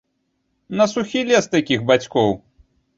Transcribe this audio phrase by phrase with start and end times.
[0.79, 2.39] На сухі лес такіх бацькоў.